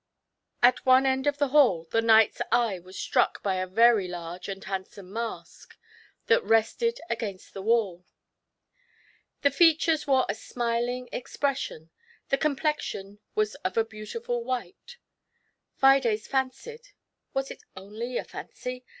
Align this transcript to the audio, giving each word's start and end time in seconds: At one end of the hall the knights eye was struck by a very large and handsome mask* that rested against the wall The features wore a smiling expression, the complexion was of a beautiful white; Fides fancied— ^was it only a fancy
At 0.63 0.83
one 0.83 1.05
end 1.05 1.27
of 1.27 1.37
the 1.37 1.49
hall 1.49 1.87
the 1.91 2.01
knights 2.01 2.41
eye 2.51 2.79
was 2.79 2.97
struck 2.97 3.43
by 3.43 3.57
a 3.57 3.67
very 3.67 4.07
large 4.07 4.49
and 4.49 4.63
handsome 4.63 5.13
mask* 5.13 5.77
that 6.25 6.43
rested 6.43 6.99
against 7.07 7.53
the 7.53 7.61
wall 7.61 8.03
The 9.43 9.51
features 9.51 10.07
wore 10.07 10.25
a 10.27 10.33
smiling 10.33 11.07
expression, 11.11 11.91
the 12.29 12.37
complexion 12.39 13.19
was 13.35 13.53
of 13.63 13.77
a 13.77 13.85
beautiful 13.85 14.43
white; 14.43 14.97
Fides 15.75 16.25
fancied— 16.25 16.87
^was 17.35 17.51
it 17.51 17.61
only 17.75 18.17
a 18.17 18.23
fancy 18.23 18.83